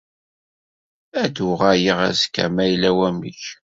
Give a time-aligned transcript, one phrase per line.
[1.21, 3.43] Ad d-uɣaleɣ azekka ma yella wamek.